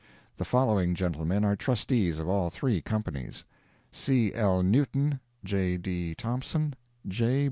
The 0.37 0.45
following 0.45 0.95
gentlemen 0.95 1.45
are 1.45 1.55
Trustees 1.55 2.17
of 2.17 2.27
all 2.27 2.49
three 2.49 2.81
companies: 2.81 3.45
C. 3.91 4.33
L. 4.33 4.63
Newton, 4.63 5.19
J. 5.43 5.77
D. 5.77 6.15
Thompson, 6.15 6.73
J. 7.07 7.39